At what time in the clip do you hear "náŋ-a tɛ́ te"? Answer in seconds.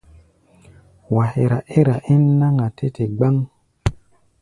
2.39-3.03